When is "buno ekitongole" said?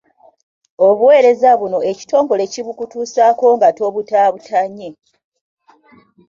1.59-2.43